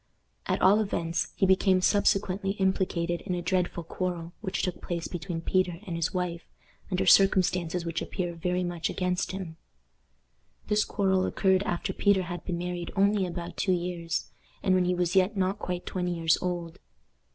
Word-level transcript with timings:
At 0.47 0.63
all 0.63 0.79
events, 0.79 1.27
he 1.35 1.45
became 1.45 1.79
subsequently 1.79 2.53
implicated 2.53 3.21
in 3.21 3.35
a 3.35 3.41
dreadful 3.43 3.83
quarrel 3.83 4.33
which 4.41 4.63
took 4.63 4.81
place 4.81 5.07
between 5.07 5.41
Peter 5.41 5.77
and 5.85 5.95
his 5.95 6.11
wife, 6.11 6.41
under 6.89 7.05
circumstances 7.05 7.85
which 7.85 8.01
appear 8.01 8.33
very 8.33 8.63
much 8.63 8.89
against 8.89 9.31
him. 9.31 9.57
This 10.69 10.85
quarrel 10.85 11.27
occurred 11.27 11.61
after 11.67 11.93
Peter 11.93 12.23
had 12.23 12.43
been 12.45 12.57
married 12.57 12.89
only 12.95 13.27
about 13.27 13.57
two 13.57 13.73
years, 13.73 14.31
and 14.63 14.73
when 14.73 14.85
he 14.85 14.95
was 14.95 15.15
yet 15.15 15.37
not 15.37 15.59
quite 15.59 15.85
twenty 15.85 16.15
years 16.15 16.35
old. 16.41 16.79